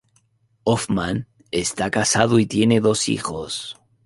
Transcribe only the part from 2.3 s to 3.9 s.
y tiene dos hijos.